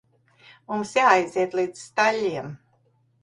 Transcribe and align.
Mums 0.71 0.93
jāaiziet 0.99 1.53
līdz 1.59 1.83
staļļiem. 1.91 2.51